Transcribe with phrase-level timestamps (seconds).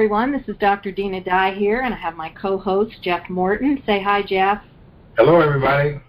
[0.00, 0.32] Everyone.
[0.32, 0.92] This is Dr.
[0.92, 3.82] Dinah Dye here, and I have my co-host Jeff Morton.
[3.84, 4.62] Say hi, Jeff.
[5.18, 6.00] Hello, everybody.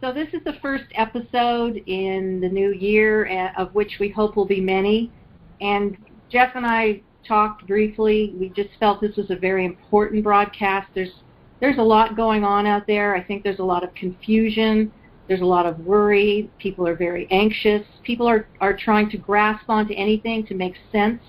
[0.00, 4.34] So this is the first episode in the new year, uh, of which we hope
[4.34, 5.12] will be many.
[5.60, 5.96] And
[6.28, 8.34] Jeff and I talked briefly.
[8.36, 10.88] We just felt this was a very important broadcast.
[10.92, 11.22] There's
[11.60, 13.14] there's a lot going on out there.
[13.14, 14.90] I think there's a lot of confusion.
[15.28, 16.50] There's a lot of worry.
[16.58, 17.86] People are very anxious.
[18.02, 21.20] People are, are trying to grasp onto anything to make sense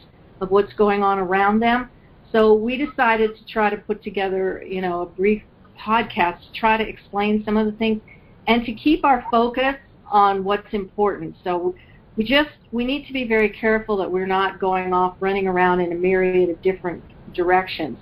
[0.41, 1.89] of what's going on around them.
[2.31, 5.43] So we decided to try to put together, you know, a brief
[5.79, 8.01] podcast to try to explain some of the things
[8.47, 9.75] and to keep our focus
[10.09, 11.35] on what's important.
[11.43, 11.75] So
[12.15, 15.79] we just we need to be very careful that we're not going off running around
[15.79, 17.97] in a myriad of different directions.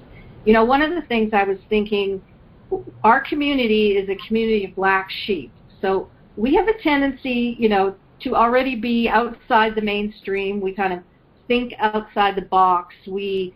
[0.45, 2.21] You know, one of the things I was thinking
[3.03, 5.51] our community is a community of black sheep.
[5.81, 10.61] So we have a tendency, you know, to already be outside the mainstream.
[10.61, 10.99] We kind of
[11.47, 12.93] think outside the box.
[13.07, 13.53] We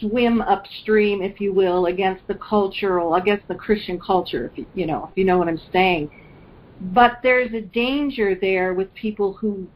[0.00, 4.86] swim upstream, if you will, against the cultural, against the Christian culture, if you, you
[4.86, 6.10] know, if you know what I'm saying.
[6.92, 9.66] But there's a danger there with people who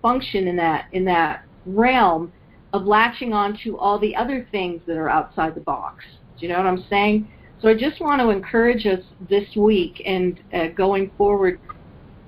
[0.00, 2.32] function in that in that realm
[2.72, 6.04] of latching on to all the other things that are outside the box.
[6.38, 7.28] Do you know what I'm saying?
[7.60, 11.58] So I just want to encourage us this week and uh, going forward,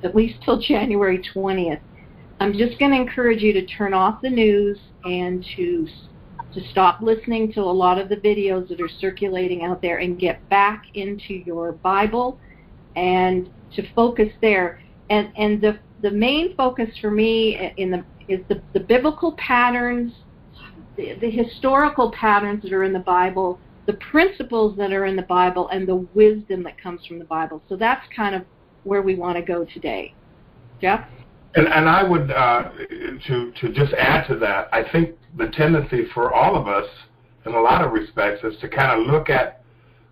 [0.03, 1.81] at least till January 20th.
[2.41, 5.89] I'm just going to encourage you to turn off the news and to
[6.55, 10.19] to stop listening to a lot of the videos that are circulating out there and
[10.19, 12.41] get back into your Bible
[12.97, 14.81] and to focus there.
[15.11, 20.13] And and the the main focus for me in the is the, the biblical patterns,
[20.97, 25.23] the, the historical patterns that are in the Bible the principles that are in the
[25.23, 27.63] Bible and the wisdom that comes from the Bible.
[27.71, 28.43] So that's kind of
[28.85, 30.13] where we want to go today.
[30.79, 31.09] Jeff?
[31.55, 32.71] And, and I would, uh,
[33.27, 36.87] to, to just add to that, I think the tendency for all of us,
[37.47, 39.63] in a lot of respects, is to kind of look at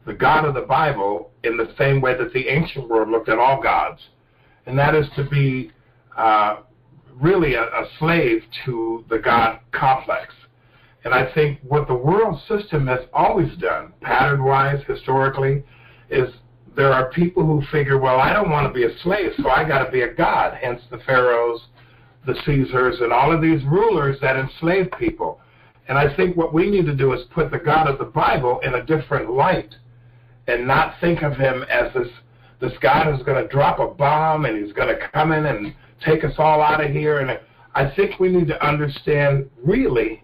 [0.07, 3.39] the God of the Bible in the same way that the ancient world looked at
[3.39, 4.01] all gods.
[4.65, 5.71] And that is to be
[6.17, 6.59] uh,
[7.15, 10.33] really a, a slave to the God complex.
[11.05, 15.63] And I think what the world system has always done, pattern wise, historically,
[16.11, 16.31] is
[16.77, 19.67] there are people who figure, well, I don't want to be a slave, so I
[19.67, 20.59] got to be a god.
[20.61, 21.63] Hence the pharaohs,
[22.27, 25.41] the Caesars, and all of these rulers that enslaved people.
[25.89, 28.61] And I think what we need to do is put the God of the Bible
[28.61, 29.75] in a different light,
[30.47, 32.09] and not think of him as this
[32.59, 35.75] this God who's going to drop a bomb and he's going to come in and
[36.03, 37.19] take us all out of here.
[37.19, 37.39] And
[37.75, 40.23] I think we need to understand really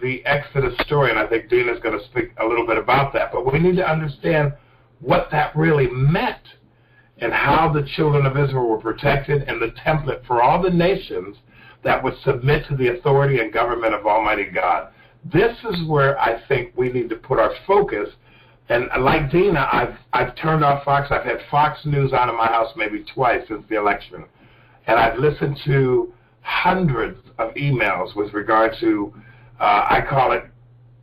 [0.00, 3.32] the Exodus story, and I think Dinah's going to speak a little bit about that.
[3.32, 4.52] But we need to understand
[5.04, 6.42] what that really meant
[7.18, 11.36] and how the children of Israel were protected and the template for all the nations
[11.82, 14.88] that would submit to the authority and government of Almighty God.
[15.32, 18.08] This is where I think we need to put our focus.
[18.68, 21.08] And like Dinah, I've I've turned off Fox.
[21.10, 24.24] I've had Fox News out of my house maybe twice since the election,
[24.86, 29.12] and I've listened to hundreds of emails with regard to
[29.60, 30.44] uh, I call it,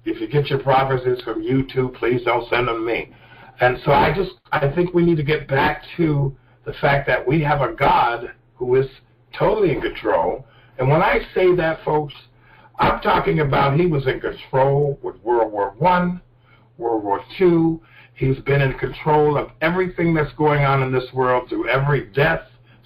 [0.06, 3.14] if you get your prophecies from YouTube, please don't send them to me.
[3.62, 6.36] And so I just, I think we need to get back to
[6.66, 8.88] the fact that we have a God who is
[9.38, 10.46] totally in control.
[10.80, 12.14] And when I say that, folks,
[12.80, 16.22] I'm talking about he was in control with World War One,
[16.80, 17.80] World War Two.
[18.16, 22.42] He's been in control of everything that's going on in this world through every death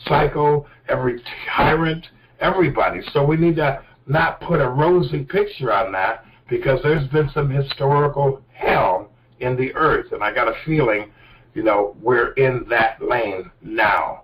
[0.06, 1.22] cycle, every
[1.56, 2.06] tyrant,
[2.42, 3.00] everybody.
[3.14, 7.50] So we need to not put a rosy picture on that because there's been some
[7.50, 9.10] historical hell
[9.40, 11.12] in the earth, and I got a feeling,
[11.54, 14.24] you know, we're in that lane now.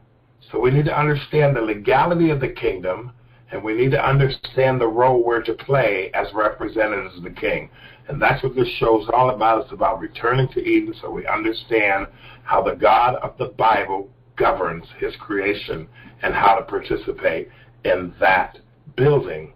[0.51, 3.11] So we need to understand the legality of the kingdom,
[3.51, 7.69] and we need to understand the role we're to play as representatives of the king.
[8.07, 9.63] And that's what this show is all about.
[9.63, 12.07] It's about returning to Eden so we understand
[12.43, 15.87] how the God of the Bible governs his creation
[16.21, 17.49] and how to participate
[17.85, 18.59] in that
[18.95, 19.53] building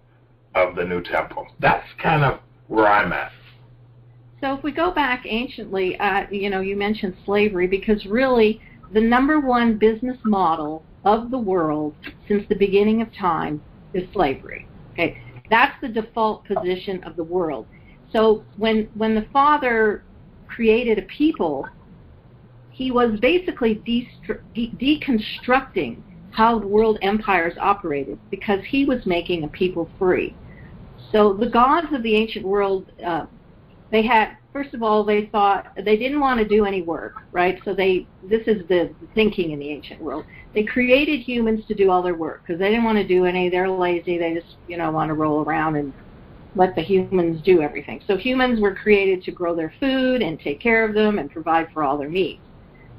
[0.53, 1.47] of the new temple.
[1.59, 3.31] That's kind of where I'm at.
[4.41, 8.61] So if we go back anciently, uh, you know, you mentioned slavery because really
[8.93, 11.95] the number one business model of the world
[12.27, 13.61] since the beginning of time
[13.93, 14.67] is slavery.
[14.93, 15.17] Okay,
[15.49, 17.65] that's the default position of the world.
[18.11, 20.03] So when when the Father
[20.47, 21.67] created a people,
[22.71, 24.09] he was basically de-
[24.55, 30.35] deconstructing how world empires operated because he was making a people free.
[31.11, 33.25] So the gods of the ancient world, uh,
[33.91, 37.59] they had first of all they thought they didn't want to do any work, right?
[37.65, 40.25] So they this is the thinking in the ancient world.
[40.53, 43.49] They created humans to do all their work because they didn't want to do any.
[43.49, 44.17] They're lazy.
[44.17, 45.93] They just you know want to roll around and
[46.55, 48.01] let the humans do everything.
[48.07, 51.67] So humans were created to grow their food and take care of them and provide
[51.73, 52.41] for all their needs.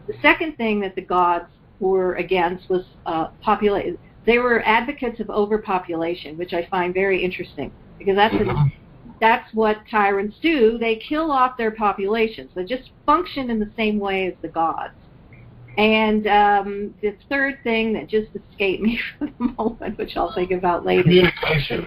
[0.07, 1.47] The second thing that the gods
[1.81, 3.99] were against was uh, population.
[4.27, 8.51] They were advocates of overpopulation, which I find very interesting because that's mm-hmm.
[8.51, 8.73] a,
[9.21, 10.79] that's what tyrants do.
[10.79, 12.51] They kill off their populations.
[12.55, 14.95] They just function in the same way as the gods.
[15.79, 20.51] And um, the third thing that just escaped me for the moment, which I'll think
[20.51, 21.03] about later.
[21.03, 21.87] Communication.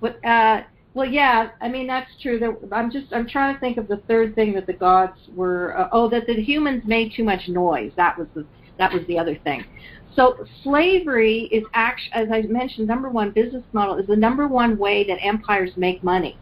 [0.00, 0.62] But uh,
[0.94, 2.38] well, yeah, I mean that's true.
[2.38, 5.78] That I'm just I'm trying to think of the third thing that the gods were.
[5.78, 7.92] Uh, oh, that the humans made too much noise.
[7.96, 8.46] That was the
[8.78, 9.64] that was the other thing.
[10.16, 14.78] So slavery is actually, as I mentioned, number one business model is the number one
[14.78, 16.38] way that empires make money.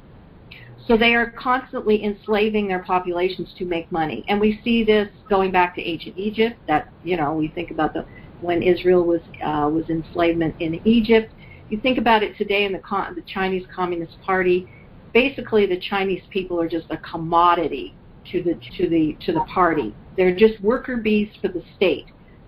[0.87, 5.51] So they are constantly enslaving their populations to make money, and we see this going
[5.51, 6.57] back to ancient Egypt.
[6.69, 8.07] That you know, we think about the
[8.41, 11.33] when Israel was uh, was enslavement in Egypt.
[11.71, 12.81] You think about it today in the
[13.17, 14.69] the Chinese Communist Party.
[15.15, 17.95] Basically, the Chinese people are just a commodity
[18.31, 19.95] to the to the to the party.
[20.17, 22.05] They're just worker bees for the state.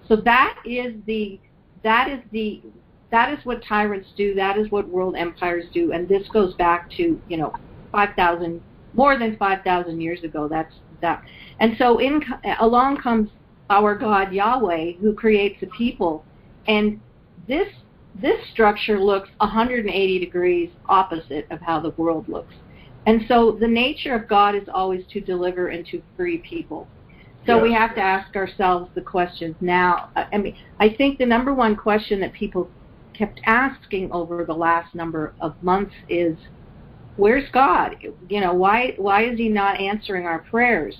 [0.09, 1.41] So that is the
[1.83, 2.63] that is the
[3.11, 4.35] that is what tyrants do.
[4.35, 5.93] That is what world empires do.
[5.93, 7.53] And this goes back to you know
[7.93, 8.61] five thousand
[8.95, 10.49] more than five thousand years ago.
[10.49, 11.23] That's that.
[11.61, 12.23] And so in
[12.61, 13.31] along comes
[13.71, 16.25] our God Yahweh who creates a people,
[16.67, 17.01] and
[17.49, 17.69] this
[18.21, 22.55] this structure looks 180 degrees opposite of how the world looks.
[23.07, 26.89] And so the nature of God is always to deliver and to free people.
[27.47, 27.63] So yeah.
[27.63, 30.11] we have to ask ourselves the questions now.
[30.17, 32.69] I mean, I think the number one question that people
[33.15, 36.37] kept asking over the last number of months is,
[37.17, 37.97] "Where's God?
[38.29, 40.97] You know, why why is He not answering our prayers?"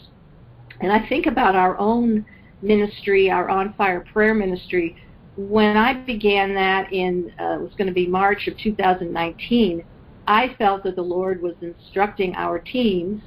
[0.81, 2.25] And I think about our own
[2.63, 4.97] ministry, our On Fire Prayer ministry.
[5.37, 9.85] When I began that in uh, it was going to be March of 2019,
[10.27, 13.23] I felt that the Lord was instructing our teams.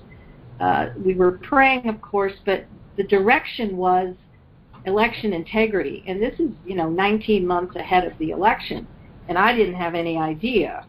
[0.60, 2.66] Uh, we were praying, of course, but
[3.00, 4.14] the direction was
[4.86, 6.04] election integrity.
[6.06, 8.86] And this is, you know, 19 months ahead of the election.
[9.30, 10.86] And I didn't have any idea,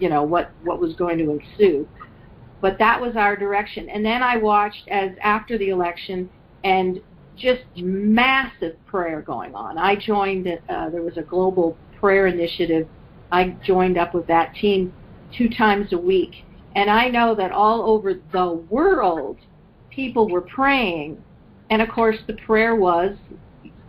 [0.00, 1.88] you know, what, what was going to ensue.
[2.60, 3.88] But that was our direction.
[3.88, 6.28] And then I watched as after the election
[6.64, 7.00] and
[7.36, 9.78] just massive prayer going on.
[9.78, 12.88] I joined, uh, there was a global prayer initiative.
[13.30, 14.92] I joined up with that team
[15.32, 16.44] two times a week.
[16.74, 19.38] And I know that all over the world,
[19.90, 21.22] people were praying
[21.70, 23.16] and of course, the prayer was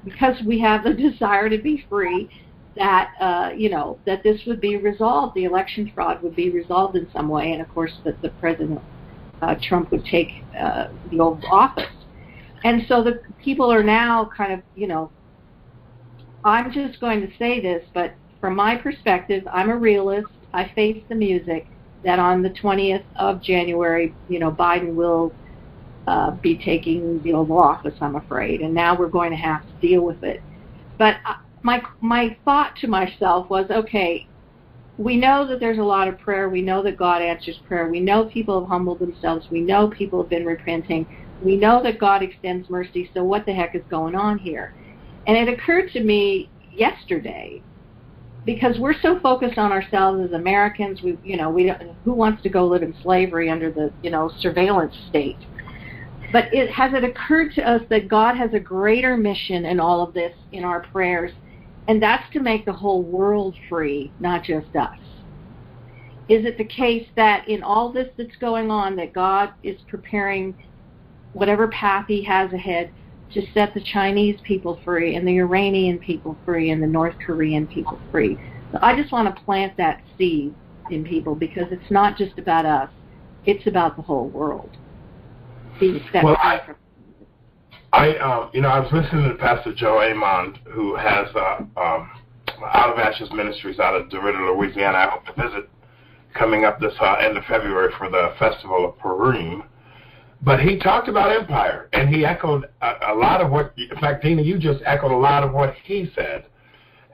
[0.03, 2.29] because we have the desire to be free,
[2.75, 6.95] that uh, you know that this would be resolved, the election fraud would be resolved
[6.95, 8.81] in some way, and of course that the president
[9.41, 11.85] uh, Trump would take uh, the old office.
[12.63, 15.12] And so the people are now kind of, you know,
[16.44, 20.27] I'm just going to say this, but from my perspective, I'm a realist.
[20.53, 21.68] I face the music
[22.03, 25.33] that on the 20th of January, you know, Biden will
[26.07, 29.87] uh, be taking the Oval Office, I'm afraid, and now we're going to have to
[29.87, 30.42] deal with it.
[30.97, 31.33] But uh,
[31.64, 34.26] my my thought to myself was, okay,
[34.97, 36.49] we know that there's a lot of prayer.
[36.49, 37.90] We know that God answers prayer.
[37.90, 39.45] We know people have humbled themselves.
[39.52, 41.07] We know people have been repenting.
[41.42, 43.11] We know that God extends mercy.
[43.14, 44.73] So what the heck is going on here?
[45.28, 47.61] And it occurred to me yesterday
[48.45, 51.02] because we're so focused on ourselves as Americans.
[51.04, 54.09] We, you know, we don't, who wants to go live in slavery under the, you
[54.09, 55.37] know, surveillance state?
[56.31, 60.02] But it, has it occurred to us that God has a greater mission in all
[60.02, 61.31] of this in our prayers,
[61.88, 64.98] and that's to make the whole world free, not just us?
[66.28, 70.54] Is it the case that in all this that's going on, that God is preparing
[71.31, 72.92] whatever path He has ahead
[73.34, 77.68] to set the Chinese people free, and the Iranian people free, and the North Korean
[77.68, 78.38] people free?
[78.74, 80.54] So I just want to plant that seed
[80.92, 82.90] in people because it's not just about us;
[83.46, 84.76] it's about the whole world
[86.24, 86.62] well, I,
[87.94, 92.12] I, uh, you know, I was listening to Pastor Joe Amon, who has uh, um,
[92.64, 94.98] Out of Ashes Ministries out of DeRidder, Louisiana.
[94.98, 95.69] I hope to visit
[96.34, 99.64] coming up this uh, end of February for the Festival of Purim.
[100.42, 104.24] But he talked about empire, and he echoed a, a lot of what, in fact,
[104.24, 106.46] Dinah, you just echoed a lot of what he said.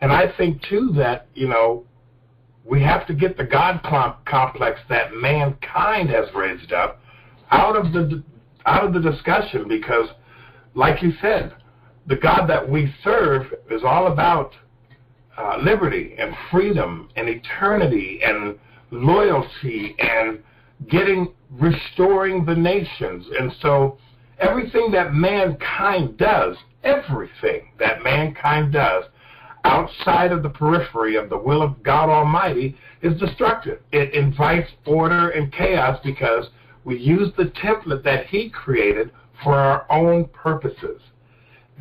[0.02, 1.86] And I think, too, that, you know,
[2.66, 3.82] we have to get the God
[4.26, 7.00] complex that mankind has raised up
[7.52, 8.24] out of the
[8.66, 10.10] out of the discussion because,
[10.76, 11.54] like you said,
[12.08, 14.54] the God that we serve is all about
[15.38, 18.58] uh, liberty and freedom and eternity and
[18.92, 20.40] loyalty and
[20.90, 23.26] getting restoring the nations.
[23.40, 23.98] And so
[24.40, 29.06] everything that mankind does, everything that mankind does,
[29.64, 33.80] outside of the periphery of the will of God Almighty is destructive.
[33.92, 36.48] It invites order and chaos because
[36.86, 39.12] we use the template that He created
[39.44, 41.02] for our own purposes.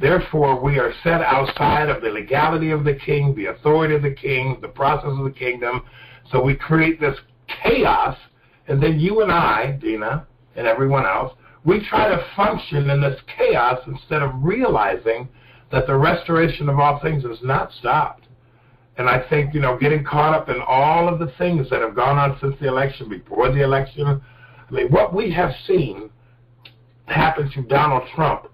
[0.00, 4.14] Therefore, we are set outside of the legality of the king, the authority of the
[4.14, 5.82] king, the process of the kingdom.
[6.30, 7.18] So we create this
[7.62, 8.16] chaos,
[8.68, 13.20] and then you and I, Dinah, and everyone else, we try to function in this
[13.36, 15.28] chaos instead of realizing
[15.70, 18.26] that the restoration of all things is not stopped.
[18.98, 21.94] And I think, you know, getting caught up in all of the things that have
[21.94, 24.20] gone on since the election, before the election,
[24.72, 26.10] I mean, what we have seen
[27.06, 28.48] happen to Donald Trump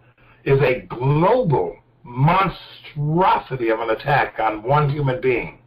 [0.44, 5.58] is a global monstrosity of an attack on one human being.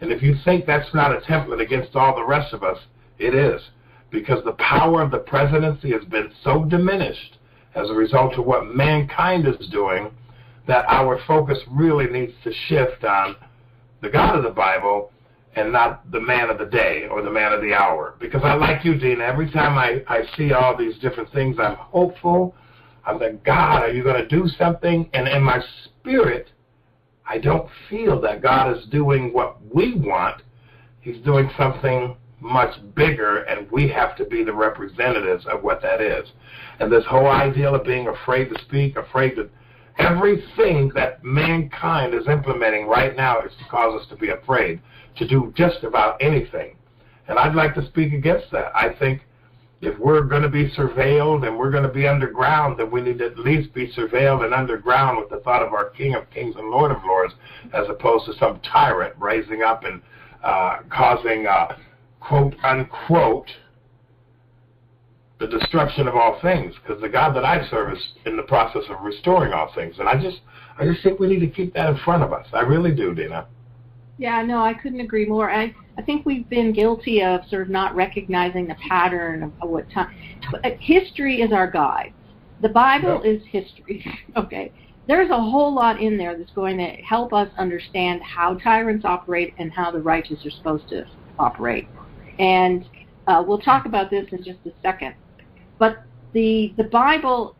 [0.00, 2.78] And if you think that's not a template against all the rest of us,
[3.18, 3.62] it is.
[4.10, 7.38] Because the power of the presidency has been so diminished
[7.74, 10.10] as a result of what mankind is doing
[10.66, 13.36] that our focus really needs to shift on
[14.02, 15.12] the God of the Bible
[15.58, 18.14] and not the man of the day or the man of the hour.
[18.20, 19.20] Because I like you, Dean.
[19.20, 22.54] Every time I, I see all these different things, I'm hopeful
[23.08, 25.08] I'm like, God, are you going to do something?
[25.14, 26.50] And in my spirit,
[27.26, 30.42] I don't feel that God is doing what we want.
[31.00, 36.02] He's doing something much bigger, and we have to be the representatives of what that
[36.02, 36.28] is.
[36.80, 39.48] And this whole idea of being afraid to speak, afraid to
[39.98, 44.80] everything that mankind is implementing right now is to cause us to be afraid
[45.18, 46.76] to do just about anything.
[47.28, 48.72] And I'd like to speak against that.
[48.74, 49.22] I think
[49.80, 53.18] if we're going to be surveilled and we're going to be underground, then we need
[53.18, 56.56] to at least be surveilled and underground with the thought of our King of Kings
[56.56, 57.34] and Lord of Lords,
[57.72, 60.02] as opposed to some tyrant raising up and
[60.42, 61.76] uh, causing, uh,
[62.20, 63.48] quote unquote,
[65.38, 66.74] the destruction of all things.
[66.82, 70.08] Because the God that I serve is in the process of restoring all things, and
[70.08, 70.40] I just,
[70.76, 72.46] I just think we need to keep that in front of us.
[72.52, 73.46] I really do, Dinah.
[74.18, 75.50] Yeah, no, I couldn't agree more.
[75.50, 79.90] I I think we've been guilty of sort of not recognizing the pattern of, what
[79.90, 80.08] time.
[80.64, 82.12] Uh, history is our guide.
[82.60, 84.04] The Bible is history.
[84.36, 84.72] okay.
[85.08, 89.54] There's a whole lot in there that's going to help us understand how tyrants operate
[89.58, 91.04] and how the righteous are supposed to
[91.38, 91.88] operate.
[92.38, 92.84] And
[93.26, 95.14] uh, we'll talk about this in just a second.
[95.78, 97.56] But the the Bible,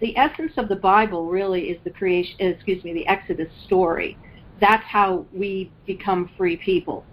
[0.00, 2.34] the essence of the Bible really is the creation.
[2.38, 4.16] Excuse me, the Exodus story
[4.60, 7.04] that's how we become free people.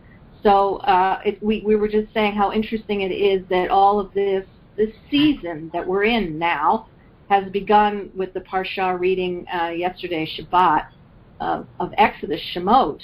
[0.43, 4.13] So uh, it, we, we were just saying how interesting it is that all of
[4.13, 6.87] this this season that we're in now
[7.29, 10.85] has begun with the Parsha reading uh, yesterday, Shabbat,
[11.39, 13.01] uh, of Exodus, Shemot.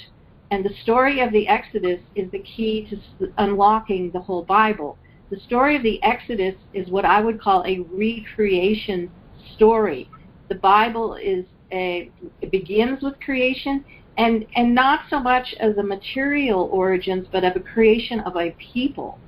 [0.50, 4.96] And the story of the Exodus is the key to unlocking the whole Bible.
[5.30, 9.10] The story of the Exodus is what I would call a recreation
[9.56, 10.08] story.
[10.48, 12.10] The Bible is a,
[12.40, 13.84] it begins with creation
[14.16, 18.54] and and not so much as a material origins, but of a creation of a
[18.72, 19.18] people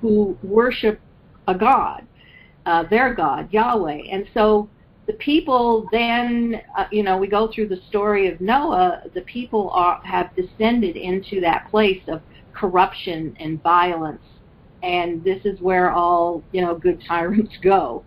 [0.00, 1.00] who worship
[1.48, 2.06] a god,
[2.66, 4.02] uh, their God, Yahweh.
[4.10, 4.68] And so
[5.06, 9.02] the people then, uh, you know, we go through the story of Noah.
[9.14, 12.22] The people are, have descended into that place of
[12.54, 14.22] corruption and violence,
[14.82, 18.04] and this is where all you know good tyrants go.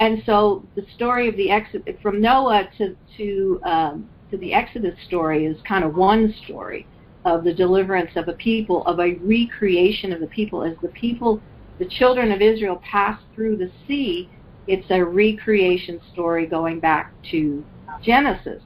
[0.00, 4.98] And so the story of the exit from Noah to to um, to the Exodus
[5.06, 6.86] story is kind of one story
[7.24, 10.64] of the deliverance of a people, of a recreation of the people.
[10.64, 11.40] As the people,
[11.78, 14.28] the children of Israel passed through the sea,
[14.66, 17.64] it's a recreation story going back to
[18.02, 18.62] Genesis.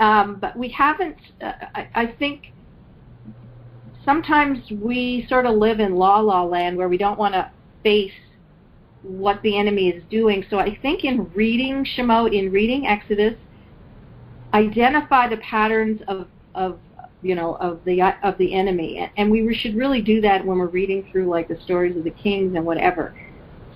[0.00, 2.52] Um, but we haven't, uh, I, I think
[4.04, 7.50] sometimes we sort of live in la la land where we don't want to
[7.82, 8.12] face
[9.02, 10.44] what the enemy is doing.
[10.48, 13.34] So I think in reading Shemot, in reading Exodus,
[14.54, 16.78] identify the patterns of, of
[17.20, 19.10] you know of the of the enemy.
[19.16, 22.10] And we should really do that when we're reading through like the stories of the
[22.10, 23.14] kings and whatever.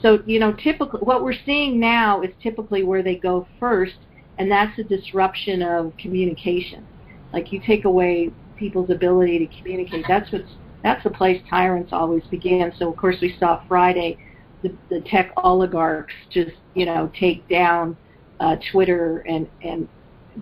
[0.00, 3.96] So you know typically what we're seeing now is typically where they go first
[4.38, 6.86] and that's a disruption of communication.
[7.32, 10.04] Like you take away people's ability to communicate.
[10.08, 10.50] That's what's
[10.82, 14.18] that's the place tyrants always begin so of course we saw friday
[14.62, 17.96] the, the tech oligarchs just you know take down
[18.40, 19.88] uh, twitter and and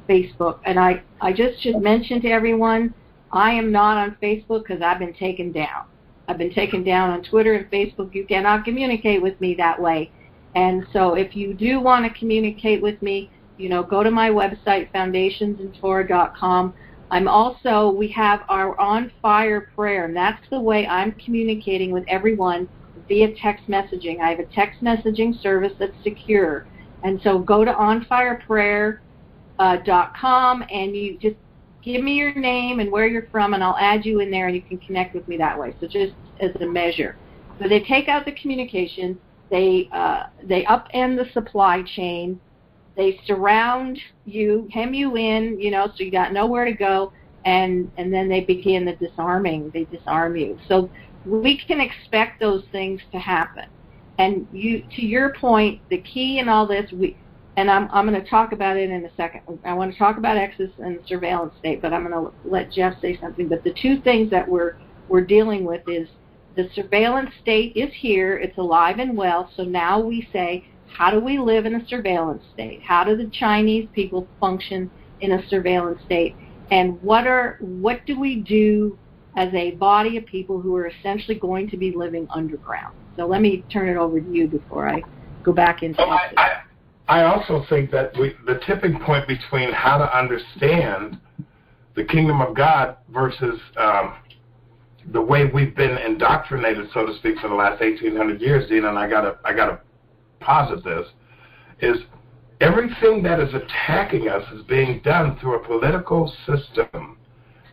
[0.09, 0.61] Facebook.
[0.65, 2.95] And I, I just should mention to everyone,
[3.33, 5.87] I am not on Facebook because I've been taken down.
[6.29, 8.15] I've been taken down on Twitter and Facebook.
[8.15, 10.11] You cannot communicate with me that way.
[10.55, 14.31] And so if you do want to communicate with me, you know, go to my
[14.31, 16.75] website, foundationsintorah.com.
[17.11, 22.05] I'm also, we have our On Fire prayer, and that's the way I'm communicating with
[22.09, 22.69] everyone
[23.09, 24.21] via text messaging.
[24.21, 26.67] I have a text messaging service that's secure.
[27.03, 29.03] And so go to On Fire Prayer
[29.61, 29.77] uh,
[30.19, 31.37] .com and you just
[31.85, 34.57] give me your name and where you're from, and I'll add you in there, and
[34.57, 35.75] you can connect with me that way.
[35.81, 37.17] So just as a measure.
[37.61, 39.19] So they take out the communication,
[39.51, 42.41] they uh, they upend the supply chain,
[42.97, 47.13] they surround you, hem you in, you know, so you got nowhere to go,
[47.45, 49.71] and and then they begin the disarming.
[49.75, 50.59] They disarm you.
[50.69, 50.91] So
[51.25, 53.65] we can expect those things to happen.
[54.17, 57.17] And you, to your point, the key in all this, we
[57.61, 59.43] and I'm, I'm going to talk about it in a second.
[59.67, 62.99] I want to talk about Exodus and surveillance state, but I'm going to let Jeff
[63.03, 63.49] say something.
[63.49, 64.77] But the two things that we're
[65.09, 66.09] we're dealing with is
[66.57, 69.51] the surveillance state is here, it's alive and well.
[69.57, 72.81] So now we say, how do we live in a surveillance state?
[72.83, 74.91] How do the Chinese people function
[75.21, 76.37] in a surveillance state?
[76.71, 78.99] And what are what do we do
[79.37, 82.97] as a body of people who are essentially going to be living underground?
[83.17, 85.03] So let me turn it over to you before I
[85.43, 86.01] go back into.
[86.01, 86.51] Well, I, I
[87.25, 91.19] also think that we, the tipping point between how to understand
[91.97, 94.15] the kingdom of God versus um,
[95.13, 98.99] the way we've been indoctrinated, so to speak, for the last 1800 years, Dean, and
[98.99, 99.81] I gotta, I gotta
[100.39, 101.07] posit this,
[101.81, 101.97] is
[102.61, 107.19] everything that is attacking us is being done through a political system.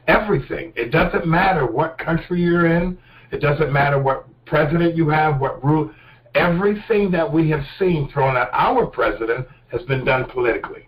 [0.07, 0.73] Everything.
[0.75, 2.97] It doesn't matter what country you're in.
[3.31, 5.91] It doesn't matter what president you have, what rule
[6.37, 10.87] everything that we have seen thrown at our president has been done politically.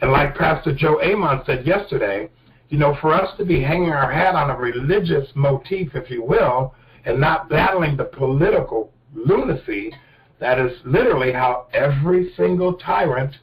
[0.00, 2.28] And like Pastor Joe Amon said yesterday,
[2.68, 6.24] you know, for us to be hanging our hat on a religious motif, if you
[6.24, 6.74] will,
[7.04, 9.92] and not battling the political lunacy,
[10.40, 13.36] that is literally how every single tyrant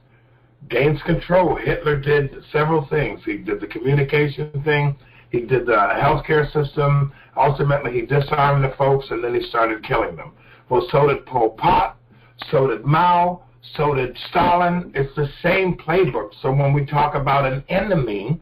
[0.70, 1.56] gains control.
[1.56, 3.22] Hitler did several things.
[3.26, 4.96] He did the communication thing.
[5.30, 7.14] He did the healthcare system.
[7.38, 10.34] Ultimately, he disarmed the folks, and then he started killing them.
[10.72, 11.98] Well, so did Pol Pot,
[12.50, 13.44] so did Mao,
[13.76, 14.90] so did Stalin.
[14.96, 16.30] It's the same playbook.
[16.42, 18.40] So when we talk about an enemy,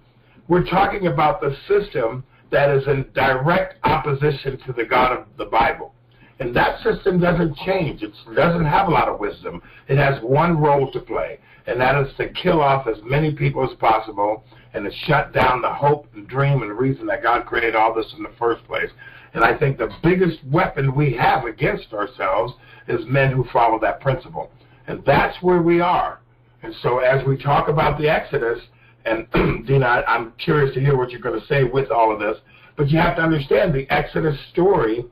[0.47, 5.45] we're talking about the system that is in direct opposition to the God of the
[5.45, 5.95] Bible.
[6.39, 8.03] And that system doesn't change.
[8.03, 9.59] It doesn't have a lot of wisdom.
[9.87, 13.67] It has one role to play, and that is to kill off as many people
[13.67, 14.43] as possible
[14.75, 18.13] and to shut down the hope and dream and reason that God created all this
[18.15, 18.91] in the first place.
[19.33, 22.53] And I think the biggest weapon we have against ourselves
[22.87, 24.51] is men who follow that principle.
[24.87, 26.19] And that's where we are.
[26.63, 28.59] And so as we talk about the Exodus,
[29.05, 29.27] and
[29.67, 32.37] Dinah, I'm curious to hear what you're going to say with all of this,
[32.75, 35.05] but you have to understand the Exodus story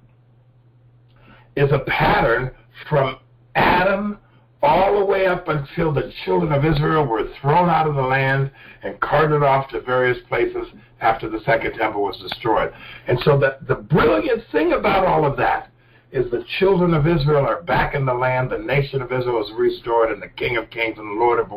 [1.55, 2.51] is a pattern
[2.89, 3.17] from
[3.55, 4.19] Adam
[4.63, 8.51] all the way up until the children of Israel were thrown out of the land
[8.83, 10.67] and carted off to various places
[10.99, 12.73] after the second temple was destroyed.
[13.07, 15.71] And so the, the brilliant thing about all of that
[16.11, 19.51] is the children of Israel are back in the land, the nation of Israel is
[19.57, 21.51] restored, and the King of Kings and the Lord of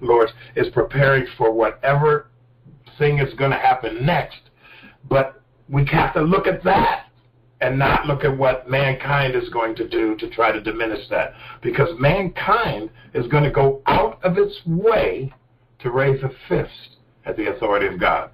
[0.00, 2.28] Lords is preparing for whatever
[2.98, 4.40] thing is going to happen next.
[5.08, 7.09] But we have to look at that
[7.60, 11.34] and not look at what mankind is going to do to try to diminish that.
[11.62, 15.32] Because mankind is going to go out of its way
[15.80, 16.96] to raise a fist
[17.26, 18.30] at the authority of God.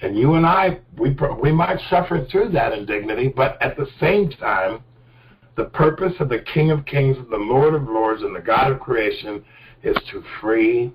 [0.00, 4.30] And you and I, we, we might suffer through that indignity, but at the same
[4.30, 4.82] time,
[5.56, 8.80] the purpose of the King of Kings, the Lord of Lords, and the God of
[8.80, 9.44] creation
[9.82, 10.92] is to free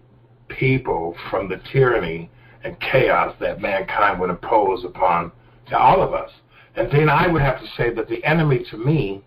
[0.49, 2.29] people from the tyranny
[2.63, 5.31] and chaos that mankind would impose upon
[5.71, 6.31] all of us.
[6.79, 9.21] And then I would have to say that the enemy to me,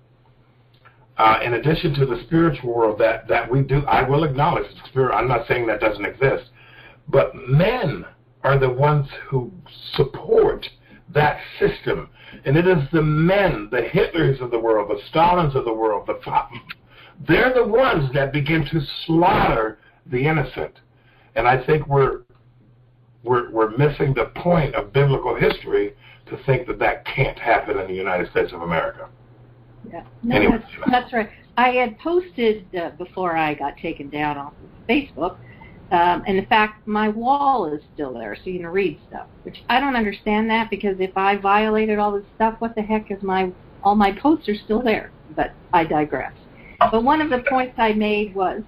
[1.19, 4.89] uh, in addition to the spiritual world that, that we do, I will acknowledge the
[4.89, 5.15] spirit.
[5.15, 6.45] I'm not saying that doesn't exist,
[7.09, 8.07] but men
[8.43, 9.53] are the ones who
[9.93, 10.67] support
[11.11, 12.09] that system.
[12.47, 16.07] And it is the men, the Hitlers of the world, the Stalins of the world,
[16.07, 16.19] the
[17.29, 20.81] they're the ones that begin to slaughter the innocent.
[21.35, 22.23] And I think we're
[23.23, 25.95] we're, we're missing the point of biblical history
[26.33, 29.09] to think that that can't happen in the United States of America.
[29.91, 31.31] Yeah, no, anyway, that's, that's right.
[31.57, 35.37] I had posted uh, before I got taken down off of Facebook,
[35.91, 39.27] um, and in fact, my wall is still there, so you can read stuff.
[39.43, 43.11] Which I don't understand that because if I violated all this stuff, what the heck
[43.11, 45.11] is my all my posts are still there?
[45.37, 46.33] But I digress.
[46.79, 48.63] But one of the points I made was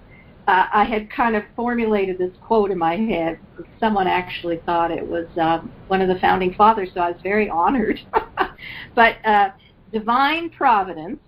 [0.46, 3.38] uh, I had kind of formulated this quote in my head.
[3.80, 7.48] Someone actually thought it was um, one of the founding fathers, so I was very
[7.48, 8.00] honored.
[8.94, 9.50] but uh,
[9.92, 11.18] divine providence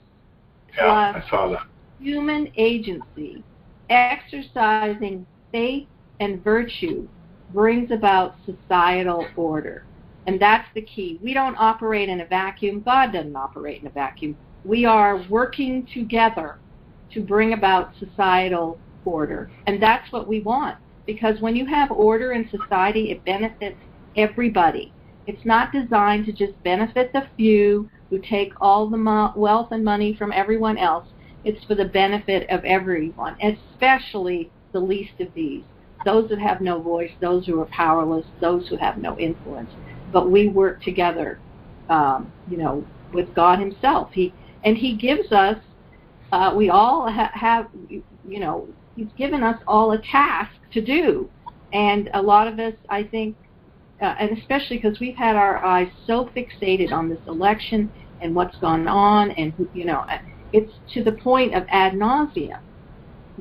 [0.76, 1.58] yeah, plus
[1.98, 3.42] human agency
[3.88, 5.88] exercising faith
[6.20, 7.08] and virtue
[7.52, 9.84] brings about societal order.
[10.26, 11.20] And that's the key.
[11.22, 12.80] We don't operate in a vacuum.
[12.80, 14.36] God doesn't operate in a vacuum.
[14.64, 16.58] We are working together
[17.12, 19.50] to bring about societal order.
[19.66, 20.76] And that's what we want.
[21.06, 23.78] Because when you have order in society, it benefits
[24.16, 24.94] everybody.
[25.26, 29.84] It's not designed to just benefit the few who take all the mo- wealth and
[29.84, 31.06] money from everyone else.
[31.44, 35.64] It's for the benefit of everyone, especially the least of these,
[36.04, 39.72] those that have no voice, those who are powerless, those who have no influence.
[40.12, 41.40] But we work together,
[41.88, 44.10] um, you know, with God Himself.
[44.12, 45.58] He and He gives us.
[46.32, 51.30] Uh, we all ha- have, you know, He's given us all a task to do,
[51.72, 53.36] and a lot of us, I think,
[54.00, 58.56] uh, and especially because we've had our eyes so fixated on this election and what's
[58.56, 60.04] gone on, and you know,
[60.52, 62.58] it's to the point of ad nauseum.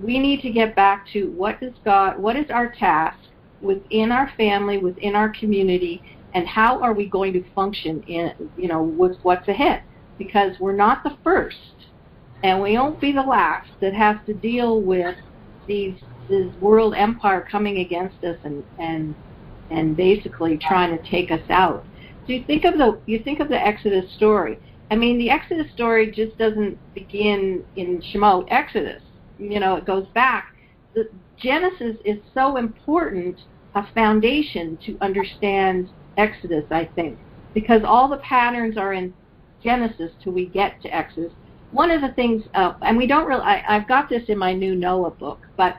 [0.04, 3.18] We need to get back to what is God, what is our task
[3.62, 6.02] within our family, within our community,
[6.34, 9.84] and how are we going to function in, you know, with what's ahead?
[10.18, 11.88] Because we're not the first,
[12.44, 15.15] and we won't be the last that has to deal with
[15.67, 15.97] these
[16.28, 19.15] this world empire coming against us and and
[19.69, 21.86] and basically trying to take us out.
[22.25, 24.58] So you think of the you think of the Exodus story.
[24.91, 29.01] I mean, the Exodus story just doesn't begin in Shemot Exodus.
[29.38, 30.45] You know, it goes back.
[30.93, 33.39] The Genesis is so important
[33.75, 37.19] a foundation to understand Exodus, I think,
[37.54, 39.13] because all the patterns are in
[39.62, 41.34] Genesis till we get to Exodus.
[41.71, 44.54] One of the things, uh, and we don't really, I, I've got this in my
[44.54, 45.78] new Noah book, but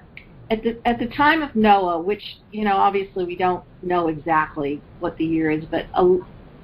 [0.50, 2.22] at the at the time of Noah, which
[2.52, 6.18] you know obviously we don't know exactly what the year is, but a,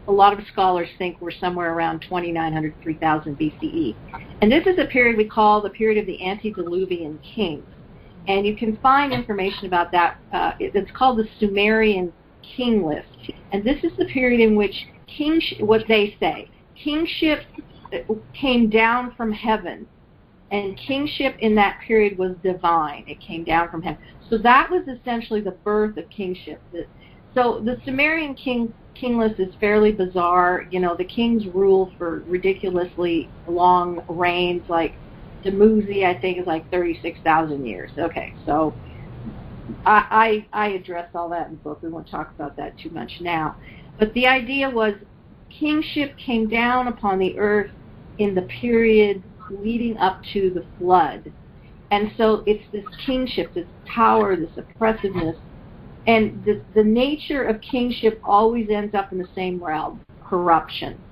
[0.08, 3.96] a lot of scholars think we're somewhere around 2900 3000 BCE,
[4.40, 7.66] and this is a period we call the period of the antediluvian kings,
[8.28, 10.18] and you can find information about that.
[10.32, 12.12] Uh, it's called the Sumerian
[12.56, 17.40] king list, and this is the period in which kingship, what they say, kingship
[18.34, 19.86] came down from heaven
[20.50, 23.04] and kingship in that period was divine.
[23.08, 24.02] It came down from heaven.
[24.28, 26.60] So that was essentially the birth of kingship.
[27.34, 30.66] So the Sumerian king king list is fairly bizarre.
[30.70, 34.68] You know, the kings rule for ridiculously long reigns.
[34.68, 34.94] Like
[35.42, 37.90] Dumuzi, I think, is like thirty-six thousand years.
[37.98, 38.74] Okay, so
[39.86, 41.82] I, I I address all that in the book.
[41.82, 43.56] We won't talk about that too much now.
[43.98, 44.94] But the idea was
[45.50, 47.70] kingship came down upon the earth
[48.22, 51.32] in the period leading up to the flood.
[51.90, 55.36] And so it's this kingship, this power, this oppressiveness.
[56.06, 61.04] And the, the nature of kingship always ends up in the same realm corruption,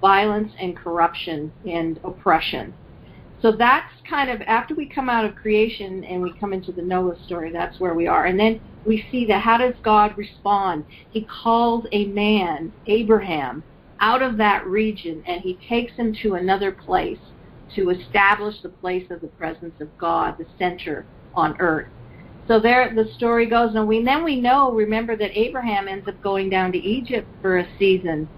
[0.00, 2.74] violence and corruption and oppression.
[3.42, 6.82] So that's kind of after we come out of creation and we come into the
[6.82, 8.26] Noah story, that's where we are.
[8.26, 10.84] And then we see that how does God respond?
[11.10, 13.64] He calls a man, Abraham,
[14.00, 17.18] out of that region and he takes him to another place
[17.74, 21.88] to establish the place of the presence of God, the center on earth.
[22.48, 24.72] So there the story goes, and we then we know.
[24.72, 28.28] Remember that Abraham ends up going down to Egypt for a season.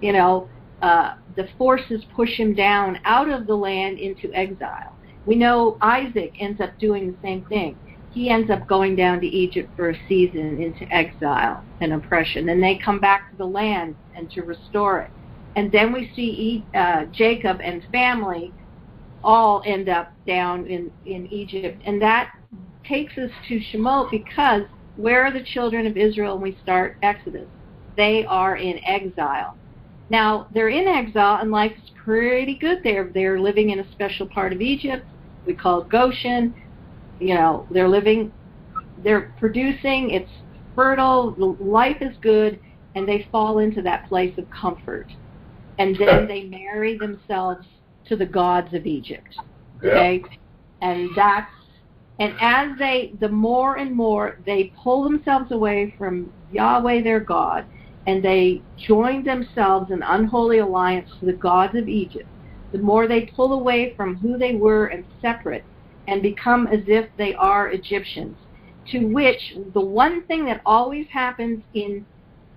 [0.00, 0.48] You know,
[0.80, 4.96] uh, the forces push him down out of the land into exile.
[5.26, 7.76] We know Isaac ends up doing the same thing.
[8.12, 12.46] He ends up going down to Egypt for a season into exile and oppression.
[12.46, 15.10] Then they come back to the land and to restore it.
[15.56, 18.52] And then we see uh, Jacob and family
[19.24, 21.80] all end up down in, in Egypt.
[21.86, 22.30] And that
[22.84, 24.62] takes us to Shemot because
[24.96, 27.48] where are the children of Israel when we start Exodus?
[27.96, 29.56] They are in exile.
[30.10, 33.10] Now, they're in exile and life is pretty good there.
[33.12, 35.06] They're living in a special part of Egypt.
[35.46, 36.54] We call Goshen.
[37.22, 38.32] You know, they're living,
[39.02, 40.30] they're producing, it's
[40.74, 42.58] fertile, life is good,
[42.94, 45.06] and they fall into that place of comfort.
[45.78, 47.66] And then they marry themselves
[48.08, 49.36] to the gods of Egypt.
[49.78, 50.22] Okay?
[50.22, 50.36] Yeah.
[50.88, 51.50] And that's
[52.18, 57.64] and as they the more and more they pull themselves away from Yahweh their God
[58.06, 62.28] and they join themselves in unholy alliance to the gods of Egypt,
[62.72, 65.64] the more they pull away from who they were and separate
[66.06, 68.36] and become as if they are Egyptians.
[68.90, 72.04] To which the one thing that always happens in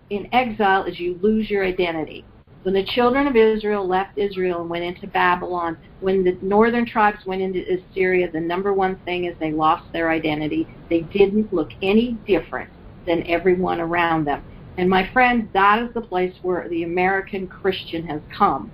[0.10, 2.26] in exile is you lose your identity.
[2.64, 7.20] When the children of Israel left Israel and went into Babylon, when the northern tribes
[7.26, 10.68] went into Assyria, the number one thing is they lost their identity.
[10.90, 12.70] They didn't look any different
[13.06, 14.44] than everyone around them.
[14.78, 18.72] And my friend, that is the place where the American Christian has come.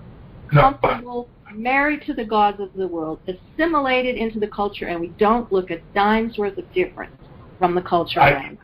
[0.49, 5.51] Comfortable, married to the gods of the world, assimilated into the culture, and we don't
[5.51, 7.15] look a dime's worth of difference
[7.59, 8.57] from the culture I, around.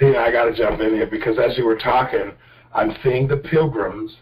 [0.00, 2.32] Yeah, I got to jump in here because as you were talking,
[2.72, 4.16] I'm seeing the pilgrims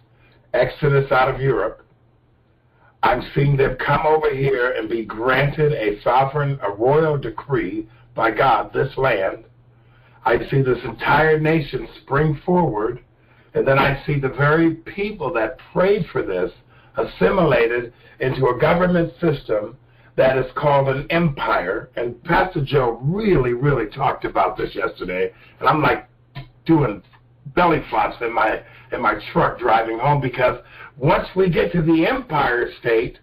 [0.54, 1.86] exodus out of Europe.
[3.02, 8.30] I'm seeing them come over here and be granted a sovereign, a royal decree by
[8.30, 9.44] God, this land.
[10.24, 13.00] I see this entire nation spring forward,
[13.54, 16.50] and then I see the very people that prayed for this
[16.96, 19.76] assimilated into a government system
[20.16, 21.90] that is called an empire.
[21.96, 25.30] And Pastor Joe really, really talked about this yesterday,
[25.60, 26.08] and I'm like
[26.64, 27.02] doing
[27.54, 30.58] belly flops in my in my truck driving home because
[30.96, 33.18] once we get to the empire state,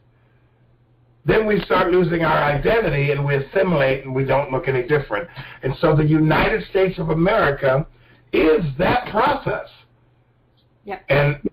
[1.25, 5.27] then we start losing our identity and we assimilate and we don't look any different.
[5.63, 7.88] And so the United States of America
[8.33, 9.69] is that process.
[10.86, 11.05] Yep.
[11.09, 11.49] And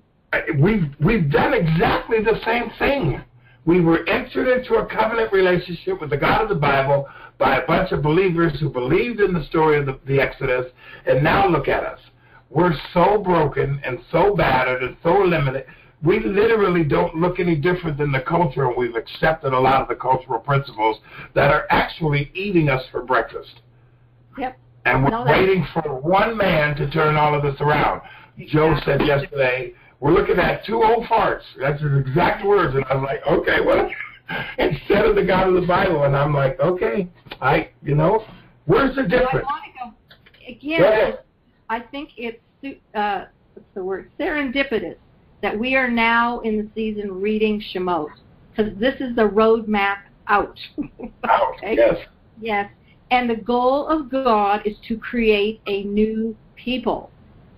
[0.58, 3.22] we've we've done exactly the same thing.
[3.64, 7.66] We were entered into a covenant relationship with the God of the Bible by a
[7.66, 10.66] bunch of believers who believed in the story of the, the Exodus,
[11.06, 12.00] and now look at us.
[12.48, 15.66] We're so broken and so battered and so limited
[16.02, 19.88] we literally don't look any different than the culture, and we've accepted a lot of
[19.88, 20.98] the cultural principles
[21.34, 23.60] that are actually eating us for breakfast.
[24.38, 24.58] Yep.
[24.86, 28.00] And we're No, waiting for one man to turn all of this around.
[28.46, 31.42] Joe said yesterday, we're looking at two old farts.
[31.58, 32.74] That's his exact words.
[32.74, 33.88] And I'm like, okay, well,
[34.58, 36.04] instead of the God of the Bible.
[36.04, 37.08] And I'm like, okay,
[37.40, 38.24] I, you know,
[38.64, 39.46] where's the I difference?
[39.46, 41.14] want to go again.
[41.68, 42.40] I think it's
[42.94, 44.96] uh, what's the word serendipitous
[45.42, 48.08] that we are now in the season reading Shemot
[48.50, 50.58] because this is the roadmap out.
[51.24, 51.76] Ouch, Okay?
[51.76, 51.96] yes.
[52.40, 52.70] Yes.
[53.10, 57.10] And the goal of God is to create a new people.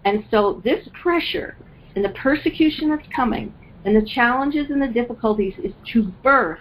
[0.05, 1.57] And so this pressure
[1.95, 3.53] and the persecution that's coming
[3.85, 6.61] and the challenges and the difficulties is to birth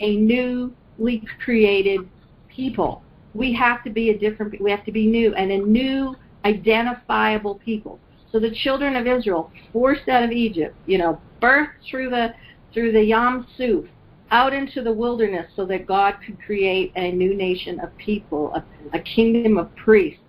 [0.00, 2.00] a newly created
[2.48, 3.02] people.
[3.34, 6.14] We have to be a different we have to be new and a new
[6.44, 7.98] identifiable people.
[8.30, 12.34] So the children of Israel forced out of Egypt, you know, birthed through the
[12.72, 13.84] through the Yam Suf,
[14.30, 18.64] out into the wilderness so that God could create a new nation of people, a,
[18.92, 20.20] a kingdom of priests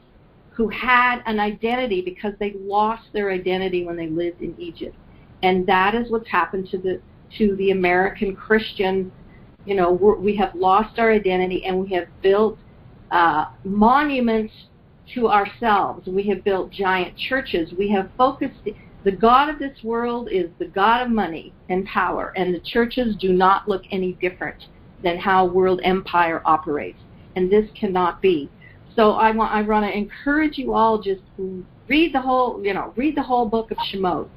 [0.59, 4.93] who had an identity because they lost their identity when they lived in Egypt.
[5.41, 7.01] And that is what's happened to the
[7.37, 9.09] to the American Christian.
[9.65, 12.59] You know, we have lost our identity and we have built
[13.09, 14.53] uh, monuments
[15.13, 16.05] to ourselves.
[16.07, 17.71] We have built giant churches.
[17.77, 18.59] We have focused.
[19.05, 23.15] The God of this world is the God of money and power, and the churches
[23.15, 24.65] do not look any different
[25.01, 26.99] than how world empire operates.
[27.37, 28.49] And this cannot be.
[28.99, 31.21] So I want I want to encourage you all just
[31.87, 34.27] read the whole you know read the whole book of Shemot,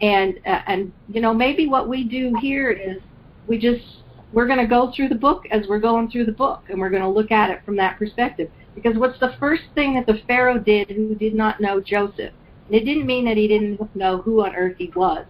[0.00, 2.98] and uh, and you know maybe what we do here is
[3.48, 3.82] we just
[4.32, 6.88] we're going to go through the book as we're going through the book, and we're
[6.88, 8.48] going to look at it from that perspective.
[8.76, 12.32] Because what's the first thing that the Pharaoh did who did not know Joseph?
[12.68, 15.26] And it didn't mean that he didn't know who on earth he was.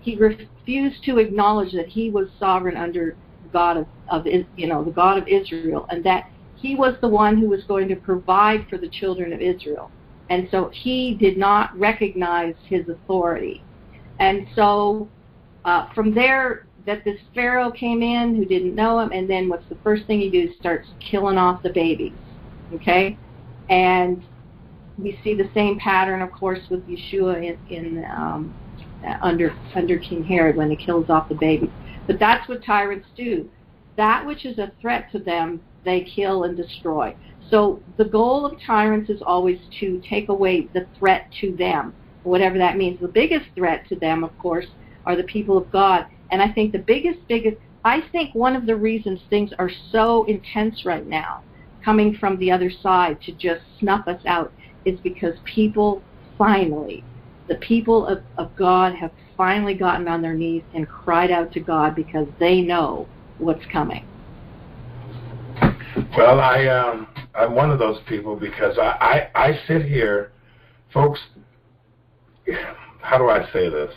[0.00, 3.16] He refused to acknowledge that he was sovereign under
[3.52, 6.24] God of, of you know the God of Israel, and that
[6.64, 9.90] he was the one who was going to provide for the children of Israel.
[10.30, 13.62] And so he did not recognize his authority.
[14.18, 15.06] And so
[15.66, 19.68] uh, from there, that this Pharaoh came in who didn't know him, and then what's
[19.68, 20.54] the first thing he do?
[20.58, 22.12] Starts killing off the babies.
[22.72, 23.18] Okay,
[23.68, 24.22] and
[24.98, 28.54] we see the same pattern, of course, with Yeshua in, in um,
[29.22, 31.70] under under King Herod when he kills off the babies.
[32.06, 33.50] But that's what tyrants do.
[33.96, 37.14] That which is a threat to them, they kill and destroy.
[37.50, 42.58] So the goal of tyrants is always to take away the threat to them, whatever
[42.58, 43.00] that means.
[43.00, 44.66] The biggest threat to them, of course,
[45.06, 46.06] are the people of God.
[46.30, 50.24] And I think the biggest, biggest, I think one of the reasons things are so
[50.24, 51.42] intense right now,
[51.84, 54.52] coming from the other side to just snuff us out,
[54.84, 56.02] is because people
[56.38, 57.04] finally,
[57.48, 61.60] the people of, of God have finally gotten on their knees and cried out to
[61.60, 63.06] God because they know
[63.38, 64.06] what's coming.
[66.16, 70.32] Well, I um, I'm one of those people because I, I I sit here,
[70.92, 71.20] folks.
[73.00, 73.92] How do I say this?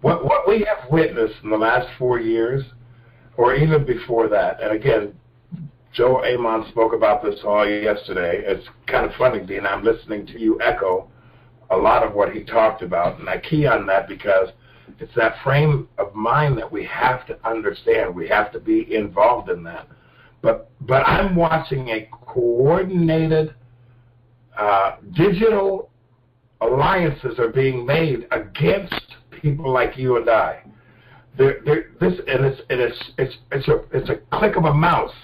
[0.00, 2.64] What what we have witnessed in the last four years,
[3.36, 5.14] or even before that, and again,
[5.92, 8.42] Joe Amon spoke about this all yesterday.
[8.44, 9.66] It's kind of funny, Dean.
[9.66, 11.08] I'm listening to you echo
[11.70, 14.48] a lot of what he talked about, and I key on that because
[14.98, 18.14] it's that frame of mind that we have to understand.
[18.14, 19.86] We have to be involved in that.
[20.42, 23.54] But but I'm watching a coordinated
[24.56, 25.90] uh, digital
[26.60, 30.62] alliances are being made against people like you and I.
[31.36, 34.74] They're, they're, this and it's and it's it's it's a it's a click of a
[34.74, 35.14] mouse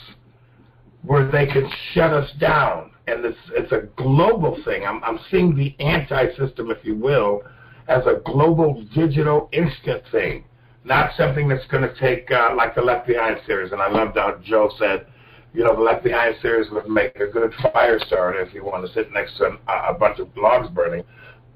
[1.02, 4.84] where they can shut us down, and it's it's a global thing.
[4.86, 7.42] I'm I'm seeing the anti-system, if you will,
[7.88, 10.44] as a global digital instant thing,
[10.86, 13.72] not something that's going to take uh, like the Left Behind series.
[13.72, 15.06] And I loved how Joe said,
[15.52, 18.86] you know, the Left Behind series would make a good fire starter if you want
[18.86, 21.02] to sit next to a, a bunch of logs burning.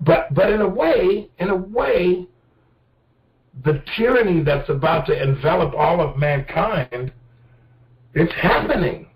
[0.01, 2.27] But but in a way, in a way,
[3.65, 7.13] the tyranny that's about to envelop all of mankind,
[8.15, 9.07] it's happening.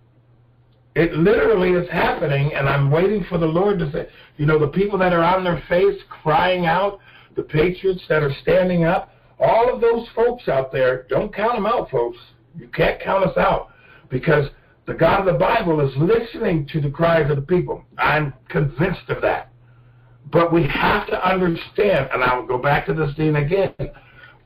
[0.95, 4.69] It literally is happening, and I'm waiting for the Lord to say, you know, the
[4.69, 7.01] people that are on their face crying out,
[7.35, 9.11] the patriots that are standing up,
[9.45, 12.19] all of those folks out there, don't count them out, folks.
[12.59, 13.71] You can't count us out
[14.09, 14.49] because
[14.87, 17.85] the God of the Bible is listening to the cries of the people.
[17.99, 19.51] I'm convinced of that.
[20.33, 23.75] But we have to understand, and I'll go back to this, Dean, again.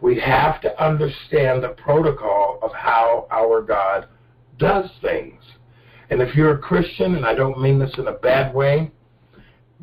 [0.00, 4.06] We have to understand the protocol of how our God
[4.58, 5.42] does things.
[6.10, 8.90] And if you're a Christian, and I don't mean this in a bad way,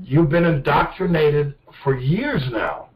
[0.02, 2.90] you've been indoctrinated for years now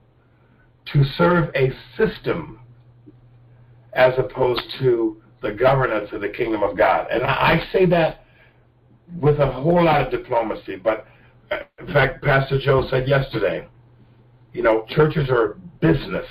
[0.94, 2.60] to serve a system
[3.94, 7.08] as opposed to the governance of the kingdom of God.
[7.12, 8.24] And I say that
[9.20, 11.06] with a whole lot of diplomacy, but
[11.80, 13.68] in fact, Pastor Joe said yesterday,
[14.54, 16.26] you know, churches are business.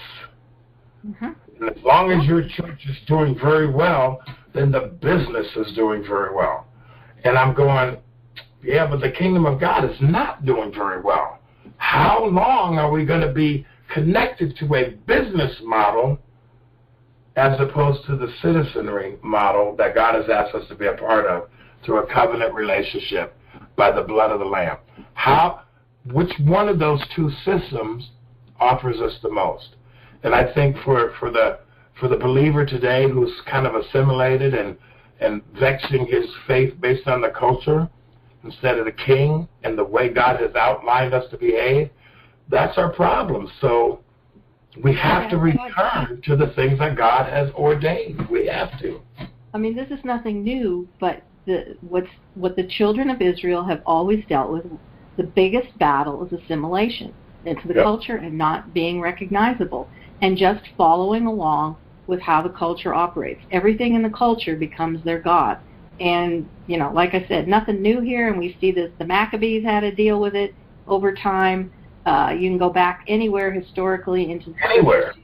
[1.07, 1.31] Mm-hmm.
[1.61, 4.21] And as long as your church is doing very well,
[4.55, 6.67] then the business is doing very well.
[7.25, 7.97] And I'm going,
[8.63, 11.39] yeah, but the kingdom of God is not doing very well.
[11.79, 16.19] How long are we going to be connected to a business model
[17.37, 21.27] as opposed to the citizenry model that God has asked us to be a part
[21.27, 21.49] of
[21.85, 23.37] through a covenant relationship
[23.77, 24.79] by the blood of the Lamb?
[25.15, 25.63] How,
[26.13, 28.11] which one of those two systems
[28.59, 29.77] offers us the most?
[30.25, 31.61] And I think for, for the
[32.01, 34.77] for the believer today who's kind of assimilated and
[35.21, 37.89] and vexing his faith based on the culture
[38.45, 41.91] instead of the king and the way God has outlined us to behave,
[42.49, 43.51] that's our problem.
[43.61, 44.01] So
[44.83, 48.29] we have to return to the things that God has ordained.
[48.29, 49.01] We have to.
[49.55, 53.83] I mean, this is nothing new, but the, what's, what the children of Israel have
[53.87, 54.65] always dealt with,
[55.17, 57.13] the biggest battle is assimilation
[57.45, 57.85] into the yep.
[57.85, 59.89] culture and not being recognizable
[60.21, 63.41] and just following along with how the culture operates.
[63.51, 65.59] Everything in the culture becomes their god.
[66.01, 68.91] And, you know, like I said, nothing new here, and we see this.
[68.99, 70.55] The Maccabees had to deal with it
[70.87, 71.73] over time.
[72.09, 75.15] Uh, you can go back anywhere historically into anywhere,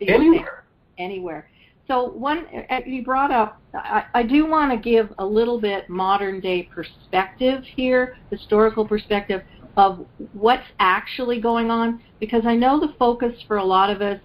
[0.00, 0.64] anywhere,
[0.98, 1.50] anywhere.
[1.86, 5.88] So one uh, you brought up, I, I do want to give a little bit
[5.88, 9.42] modern day perspective here, historical perspective
[9.76, 14.20] of what's actually going on, because I know the focus for a lot of us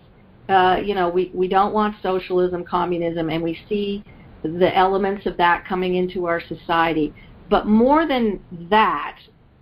[0.49, 4.03] uh, you know, we, we don't want socialism, communism, and we see
[4.43, 7.13] the elements of that coming into our society.
[7.49, 9.19] But more than that,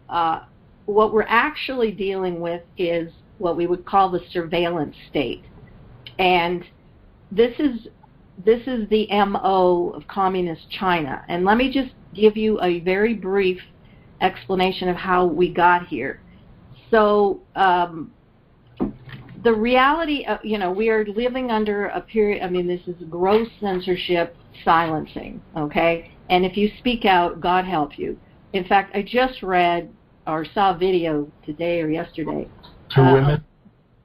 [0.10, 0.46] uh,
[0.86, 5.44] what we're actually dealing with is what we would call the surveillance state.
[6.20, 6.64] And
[7.32, 7.88] this is
[8.44, 11.24] this is the MO of communist China.
[11.28, 13.60] And let me just give you a very brief
[14.20, 16.22] explanation of how we got here.
[16.90, 18.12] So um,
[19.44, 22.96] the reality of, you know, we are living under a period, I mean, this is
[23.10, 26.12] gross censorship, silencing, okay?
[26.30, 28.18] And if you speak out, God help you.
[28.54, 29.90] In fact, I just read
[30.32, 32.48] or saw a video today or yesterday.
[32.94, 33.44] Two uh, women?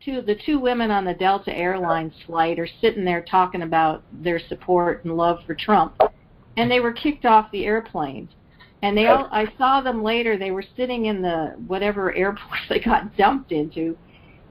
[0.05, 4.39] Two, the two women on the Delta Airlines flight are sitting there talking about their
[4.49, 6.01] support and love for Trump.
[6.57, 8.29] And they were kicked off the airplane.
[8.83, 12.79] And they all, I saw them later, they were sitting in the whatever airport they
[12.79, 13.97] got dumped into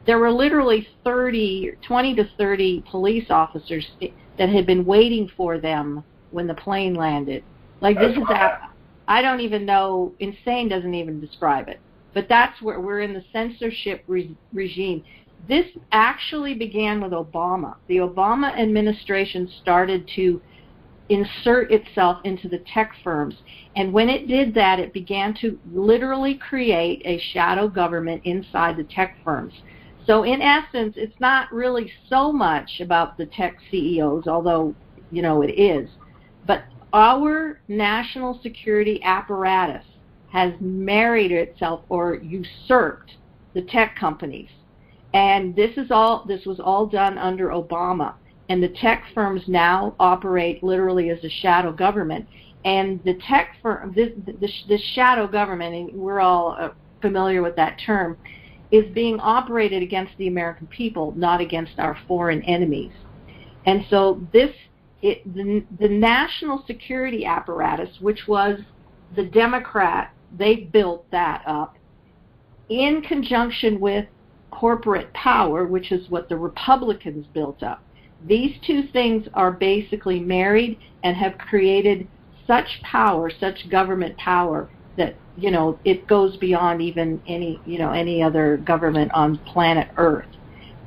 [0.06, 3.86] there were literally 30, 20 to 30 police officers
[4.38, 7.44] that had been waiting for them when the plane landed.
[7.82, 8.70] Like this is a,
[9.08, 10.13] I don't even know.
[10.20, 11.80] Insane doesn't even describe it.
[12.13, 15.04] But that's where we're in the censorship re- regime.
[15.48, 17.76] This actually began with Obama.
[17.88, 20.41] The Obama administration started to
[21.10, 23.36] insert itself into the tech firms.
[23.76, 28.84] And when it did that, it began to literally create a shadow government inside the
[28.86, 29.53] tech firms.
[30.08, 34.76] So in essence, it's not really so much about the tech CEOs, although,
[35.12, 35.89] you know, it is.
[36.96, 39.84] Our national security apparatus
[40.32, 43.18] has married itself or usurped
[43.54, 44.48] the tech companies.
[45.14, 48.14] And this is all this was all done under Obama.
[48.48, 52.28] And the tech firms now operate literally as a shadow government.
[52.64, 54.12] And the tech firm, this,
[54.70, 56.70] this shadow government, and we're all uh,
[57.02, 58.18] familiar with that term,
[58.72, 62.93] is being operated against the American people, not against our foreign enemies.
[63.66, 64.52] And so this,
[65.06, 68.60] it, the, the national security apparatus, which was
[69.16, 71.78] the Democrat, they built that up
[72.70, 74.08] in conjunction with
[74.49, 77.84] corporate power, which is what the Republicans built up.
[78.26, 82.08] These two things are basically married and have created
[82.47, 87.91] such power, such government power that you know it goes beyond even any you know
[87.91, 90.26] any other government on planet Earth.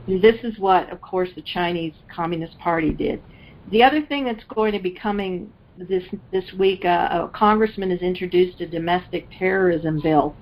[0.09, 3.23] And this is what, of course, the Chinese Communist Party did.
[3.71, 8.01] The other thing that's going to be coming this this week, uh, a congressman has
[8.01, 10.35] introduced a domestic terrorism bill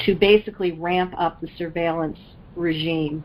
[0.00, 2.18] to basically ramp up the surveillance
[2.56, 3.22] regime,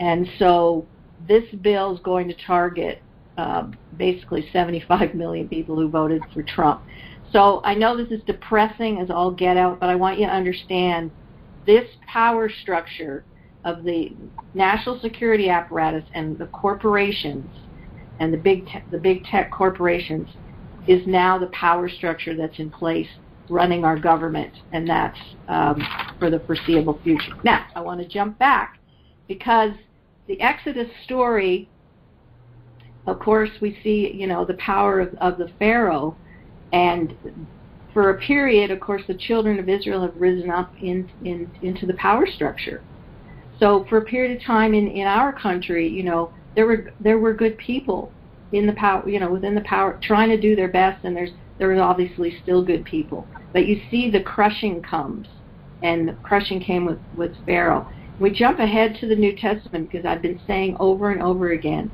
[0.00, 0.86] and so
[1.28, 3.02] this bill is going to target
[3.36, 6.82] uh, basically 75 million people who voted for Trump.
[7.32, 10.32] So I know this is depressing as all get out, but I want you to
[10.32, 11.10] understand
[11.66, 13.24] this power structure
[13.64, 14.16] of the
[14.54, 17.50] national security apparatus and the corporations
[18.18, 20.28] and the big te- the big tech corporations
[20.86, 23.08] is now the power structure that's in place
[23.48, 25.82] running our government, and that's um,
[26.18, 27.32] for the foreseeable future.
[27.44, 28.78] Now, I want to jump back
[29.28, 29.72] because
[30.26, 31.70] the Exodus story,
[33.06, 36.18] of course, we see you know the power of, of the Pharaoh,
[36.72, 37.16] and
[37.92, 41.86] for a period, of course, the children of Israel have risen up in, in into
[41.86, 42.84] the power structure.
[43.58, 47.18] So for a period of time in, in our country, you know, there were there
[47.18, 48.10] were good people
[48.50, 51.30] in the power, you know, within the power, trying to do their best, and there's
[51.58, 53.26] there was obviously still good people.
[53.52, 55.28] But you see, the crushing comes,
[55.82, 57.88] and the crushing came with with Pharaoh.
[58.18, 61.90] We jump ahead to the New Testament because I've been saying over and over again,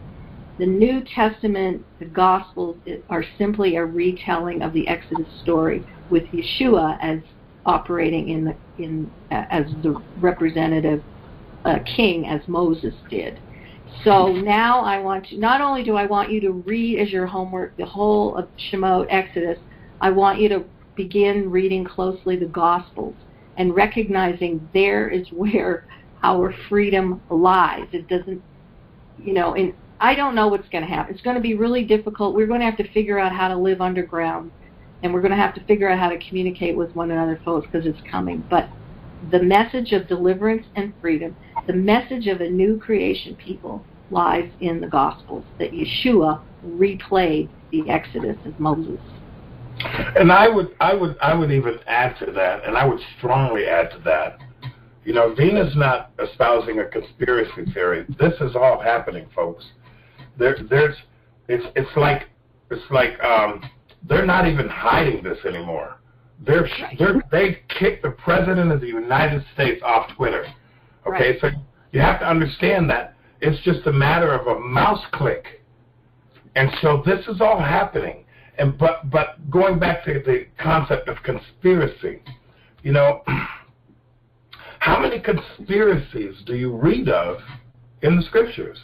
[0.59, 2.77] the New Testament, the Gospels
[3.11, 7.19] are simply a retelling of the Exodus story with Yeshua as
[7.67, 11.03] operating in the in uh, as the representative
[11.65, 13.41] uh, king as Moses did.
[14.05, 17.27] So now I want to, not only do I want you to read as your
[17.27, 19.59] homework the whole of Shemot, Exodus,
[20.01, 20.65] I want you to
[20.97, 23.15] begin reading closely the Gospels
[23.57, 25.87] and recognizing there is where
[26.23, 27.87] our freedom lies.
[27.93, 28.43] It doesn't,
[29.23, 31.15] you know, and I don't know what's going to happen.
[31.15, 32.35] It's going to be really difficult.
[32.35, 34.51] We're going to have to figure out how to live underground,
[35.03, 37.69] and we're going to have to figure out how to communicate with one another, folks,
[37.71, 38.45] because it's coming.
[38.51, 38.69] But
[39.31, 44.81] the message of deliverance and freedom, the message of a new creation people lies in
[44.81, 49.01] the Gospels, that Yeshua replayed the Exodus of Moses.
[50.17, 53.67] And I would, I would, I would even add to that, and I would strongly
[53.67, 54.39] add to that.
[55.05, 58.05] You know, Dinah's not espousing a conspiracy theory.
[58.21, 59.65] This is all happening, folks.
[60.39, 60.95] There, there's,
[61.49, 62.29] it's, it's like,
[62.71, 63.69] it's like um,
[64.09, 65.99] they're not even hiding this anymore.
[66.41, 66.69] They're,
[66.99, 70.47] they're they kicked the president of the United States off Twitter.
[71.07, 71.41] Okay, right.
[71.41, 71.49] so
[71.93, 75.63] you have to understand that it's just a matter of a mouse click.
[76.55, 78.25] And so this is all happening.
[78.59, 82.23] And but but going back to the concept of conspiracy,
[82.83, 83.23] you know,
[84.79, 87.39] how many conspiracies do you read of
[88.03, 88.79] in the scriptures?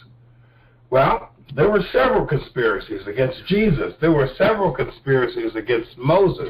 [0.89, 3.93] Well, there were several conspiracies against Jesus.
[4.01, 6.49] There were several conspiracies against Moses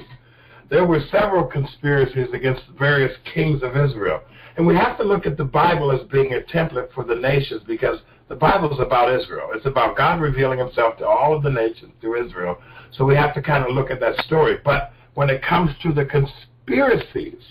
[0.70, 4.22] there were several conspiracies against various kings of Israel.
[4.56, 7.62] And we have to look at the Bible as being a template for the nations
[7.66, 9.50] because the Bible is about Israel.
[9.54, 12.58] It's about God revealing himself to all of the nations through Israel.
[12.92, 14.58] So we have to kind of look at that story.
[14.64, 17.42] But when it comes to the conspiracies,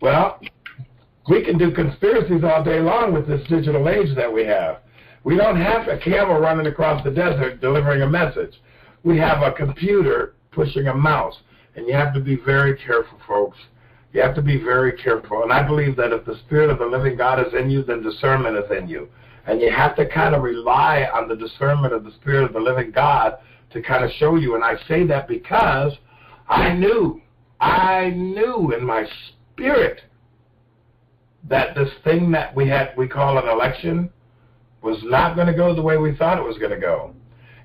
[0.00, 0.40] well,
[1.28, 4.78] we can do conspiracies all day long with this digital age that we have.
[5.24, 8.54] We don't have a camel running across the desert delivering a message.
[9.02, 11.36] We have a computer pushing a mouse.
[11.78, 13.56] And you have to be very careful, folks.
[14.12, 15.44] You have to be very careful.
[15.44, 18.02] And I believe that if the Spirit of the living God is in you, then
[18.02, 19.08] discernment is in you.
[19.46, 22.58] And you have to kind of rely on the discernment of the Spirit of the
[22.58, 23.38] living God
[23.70, 24.56] to kind of show you.
[24.56, 25.92] And I say that because
[26.48, 27.22] I knew,
[27.60, 29.06] I knew in my
[29.52, 30.00] spirit
[31.44, 34.10] that this thing that we had, we call an election,
[34.82, 37.14] was not going to go the way we thought it was going to go.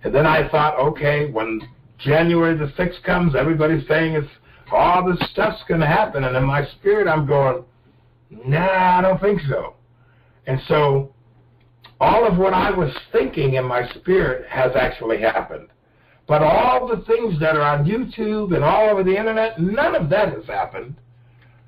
[0.04, 1.62] And then I thought, okay, when
[2.04, 4.28] January the 6th comes, everybody's saying it's
[4.72, 6.24] all this stuff's going to happen.
[6.24, 7.64] And in my spirit, I'm going,
[8.30, 9.76] nah, I don't think so.
[10.48, 11.14] And so
[12.00, 15.70] all of what I was thinking in my spirit has actually happened.
[16.28, 20.10] But all the things that are on YouTube and all over the internet, none of
[20.10, 20.96] that has happened.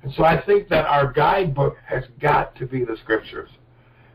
[0.02, 3.50] And so I think that our guidebook has got to be the scriptures.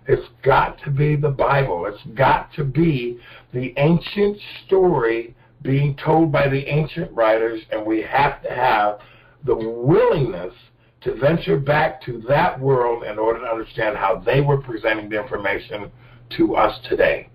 [0.08, 1.86] It's got to be the Bible.
[1.86, 3.20] It's got to be
[3.54, 9.00] the ancient story being told by the ancient writers, and we have to have
[9.46, 10.54] the willingness
[11.02, 15.20] to venture back to that world in order to understand how they were presenting the
[15.20, 15.92] information
[16.38, 17.30] to us today.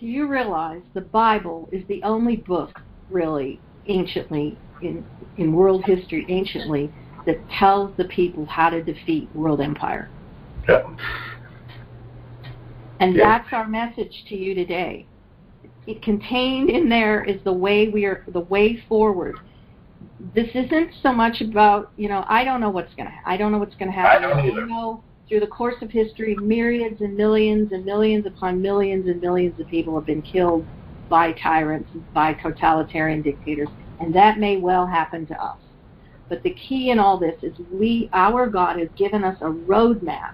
[0.00, 5.04] Do you realize the Bible is the only book, really, anciently, in,
[5.36, 6.92] in world history, anciently,
[7.24, 10.10] that tells the people how to defeat world empire?
[10.68, 10.82] Yeah.
[12.98, 13.38] And yeah.
[13.38, 15.06] that's our message to you today
[15.86, 19.36] it contained in there is the way we are the way forward.
[20.34, 23.58] This isn't so much about you know I don't know what's gonna I don't know
[23.58, 24.24] what's gonna happen.
[24.24, 24.66] I don't either.
[24.66, 29.58] know through the course of history, myriads and millions and millions upon millions and millions
[29.58, 30.66] of people have been killed
[31.08, 33.68] by tyrants, by totalitarian dictators,
[34.00, 35.56] and that may well happen to us.
[36.28, 40.32] But the key in all this is we, our God, has given us a roadmap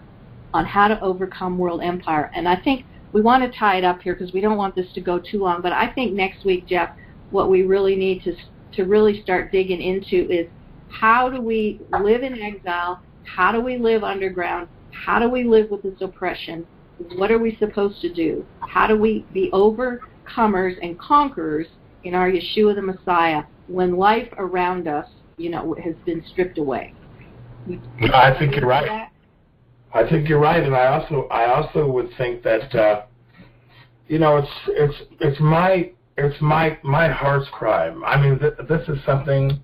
[0.53, 4.03] on how to overcome world empire, and I think we want to tie it up
[4.03, 5.63] here because we don't want this to go too long.
[5.63, 6.91] But I think next week, Jeff,
[7.31, 8.35] what we really need to
[8.75, 10.47] to really start digging into is
[10.91, 13.01] how do we live in exile?
[13.25, 14.69] How do we live underground?
[14.93, 16.67] How do we live with this oppression?
[17.17, 18.45] What are we supposed to do?
[18.61, 21.67] How do we be overcomers and conquerors
[22.05, 26.95] in our Yeshua the Messiah when life around us, you know, has been stripped away?
[28.13, 29.11] I think you're right.
[29.93, 33.03] I think you're right, and I also I also would think that uh,
[34.07, 37.89] you know it's it's it's my it's my my heart's cry.
[37.89, 39.63] I mean, th- this is something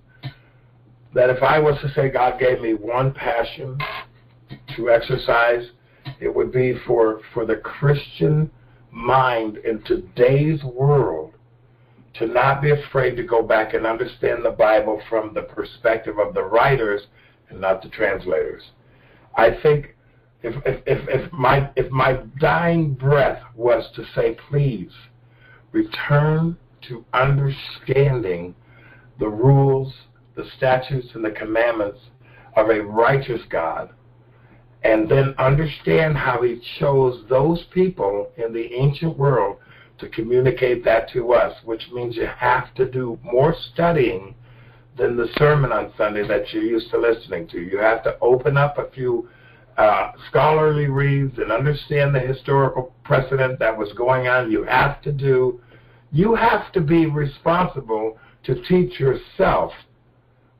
[1.13, 3.77] that if I was to say God gave me one passion
[4.75, 5.69] to exercise,
[6.19, 8.49] it would be for for the Christian
[8.91, 11.33] mind in today's world
[12.15, 16.33] to not be afraid to go back and understand the Bible from the perspective of
[16.33, 17.01] the writers
[17.49, 18.63] and not the translators.
[19.35, 19.94] I think
[20.43, 24.91] if, if, if, if, my, if my dying breath was to say, please,
[25.71, 26.57] return
[26.87, 28.55] to understanding
[29.19, 29.93] the rules,
[30.35, 31.99] the statutes, and the commandments
[32.55, 33.89] of a righteous God,
[34.83, 39.57] and then understand how he chose those people in the ancient world
[39.97, 44.35] to communicate that to us, which means you have to do more studying
[44.97, 47.59] than the sermon on Sunday that you're used to listening to.
[47.59, 49.29] You have to open up a few
[49.77, 54.51] uh, scholarly reads and understand the historical precedent that was going on.
[54.51, 55.59] You have to do,
[56.11, 59.71] you have to be responsible to teach yourself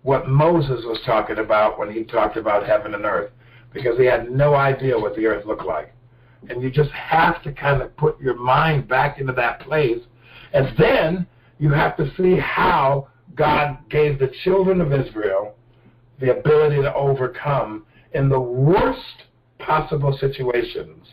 [0.01, 3.31] what Moses was talking about when he talked about heaven and earth,
[3.73, 5.93] because he had no idea what the earth looked like.
[6.49, 9.99] And you just have to kind of put your mind back into that place.
[10.53, 11.25] And then
[11.57, 15.55] you have to see how God gave the children of Israel
[16.19, 17.85] the ability to overcome
[18.15, 19.23] in the worst
[19.59, 21.05] possible situations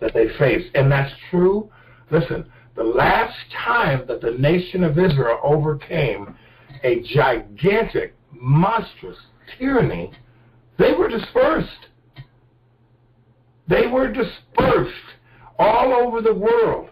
[0.00, 0.68] that they face.
[0.74, 1.70] And that's true.
[2.10, 6.34] Listen, the last time that the nation of Israel overcame
[6.82, 9.18] a gigantic, monstrous
[9.58, 10.10] tyranny,
[10.78, 11.88] they were dispersed.
[13.68, 14.92] They were dispersed
[15.58, 16.90] all over the world.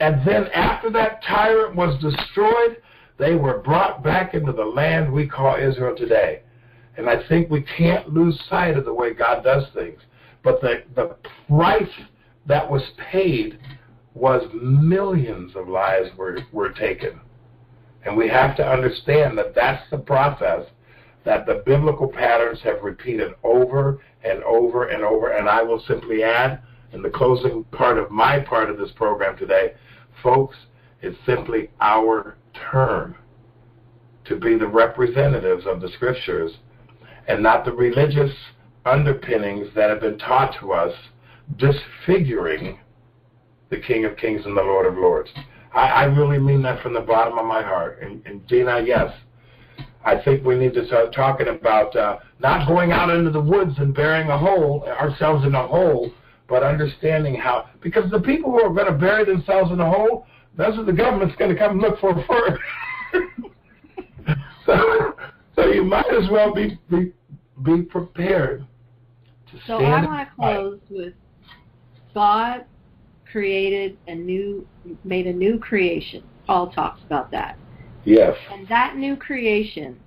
[0.00, 2.78] And then after that tyrant was destroyed,
[3.18, 6.40] they were brought back into the land we call Israel today.
[6.96, 10.00] And I think we can't lose sight of the way God does things.
[10.42, 11.16] But the, the
[11.48, 11.90] price
[12.46, 13.58] that was paid
[14.14, 17.20] was millions of lives were, were taken.
[18.04, 20.64] And we have to understand that that's the process
[21.24, 25.32] that the biblical patterns have repeated over and over and over.
[25.32, 29.36] And I will simply add, in the closing part of my part of this program
[29.36, 29.74] today,
[30.22, 30.56] folks,
[31.02, 32.36] it's simply our
[32.70, 33.16] turn
[34.24, 36.52] to be the representatives of the scriptures
[37.28, 38.32] and not the religious
[38.84, 40.94] underpinnings that have been taught to us,
[41.56, 42.78] disfiguring
[43.70, 45.30] the King of Kings and the Lord of Lords.
[45.74, 48.00] I, I really mean that from the bottom of my heart.
[48.00, 49.12] And, and Dinah, yes,
[50.04, 53.72] I think we need to start talking about uh, not going out into the woods
[53.78, 56.12] and burying a hole, ourselves in a hole,
[56.48, 60.26] but understanding how, because the people who are going to bury themselves in a hole,
[60.56, 62.62] those are the government's going to come look for first.
[64.66, 65.15] so,
[65.56, 67.12] so you might as well be be,
[67.62, 68.66] be prepared
[69.50, 70.06] to So stand.
[70.06, 71.14] I want to close with
[72.14, 72.64] God
[73.30, 74.66] created a new,
[75.04, 76.22] made a new creation.
[76.46, 77.58] Paul talks about that.
[78.04, 78.36] Yes.
[78.50, 79.98] And that new creation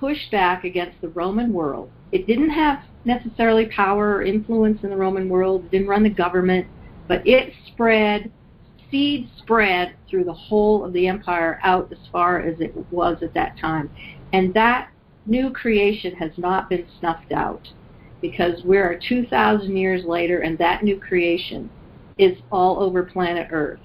[0.00, 1.90] pushed back against the Roman world.
[2.10, 6.10] It didn't have necessarily power or influence in the Roman world, it didn't run the
[6.10, 6.66] government,
[7.08, 8.32] but it spread,
[8.90, 13.34] seed spread through the whole of the empire out as far as it was at
[13.34, 13.90] that time.
[14.32, 14.90] And that
[15.26, 17.68] new creation has not been snuffed out
[18.20, 21.68] because we're 2,000 years later and that new creation
[22.18, 23.80] is all over planet Earth.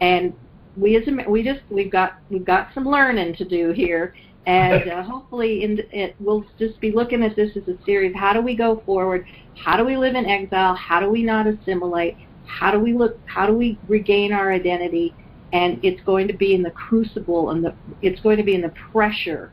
[0.00, 0.32] And
[0.76, 4.14] we as a, we just we've got we've got some learning to do here,
[4.46, 8.14] and uh, hopefully in it we'll just be looking at this as a series.
[8.14, 9.26] How do we go forward?
[9.56, 10.74] How do we live in exile?
[10.74, 12.16] How do we not assimilate?
[12.46, 13.18] How do we look?
[13.26, 15.14] How do we regain our identity?
[15.52, 18.62] And it's going to be in the crucible, and the it's going to be in
[18.62, 19.50] the pressure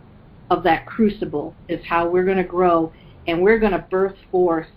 [0.50, 2.92] of that crucible is how we're going to grow,
[3.28, 4.68] and we're going to birth forth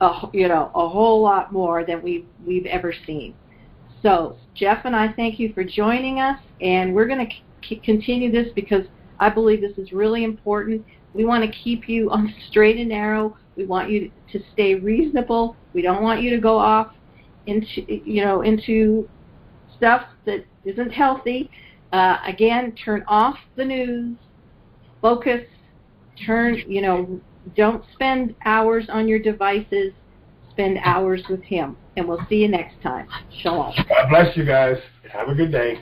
[0.00, 3.34] a you know a whole lot more than we we've ever seen.
[4.02, 7.34] So, Jeff and I thank you for joining us, and we're going to
[7.66, 8.84] c- continue this because
[9.18, 10.84] I believe this is really important.
[11.14, 13.36] We want to keep you on the straight and narrow.
[13.56, 15.56] We want you to stay reasonable.
[15.72, 16.92] We don't want you to go off
[17.46, 19.08] into, you know, into
[19.76, 21.50] stuff that isn't healthy.
[21.92, 24.16] Uh, again, turn off the news
[25.00, 25.44] focus,
[26.24, 27.20] turn, you know,
[27.56, 29.92] don't spend hours on your devices,
[30.50, 31.76] spend hours with him.
[31.96, 33.08] And we'll see you next time.
[33.42, 33.74] Shalom.
[33.88, 34.76] God bless you guys.
[35.10, 35.80] Have a good day.